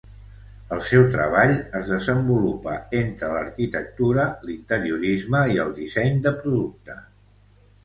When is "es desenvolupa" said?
1.79-2.79